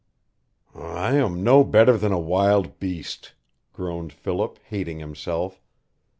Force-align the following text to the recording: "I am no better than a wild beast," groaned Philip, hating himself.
"I 0.73 1.13
am 1.17 1.43
no 1.43 1.63
better 1.63 1.95
than 1.95 2.11
a 2.11 2.17
wild 2.17 2.79
beast," 2.79 3.35
groaned 3.71 4.11
Philip, 4.11 4.57
hating 4.69 4.97
himself. 4.97 5.61